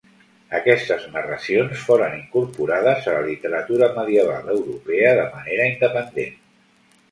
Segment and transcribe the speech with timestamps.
[0.59, 6.37] Aquestes narracions foren incorporades a la literatura medieval europea de manera independent.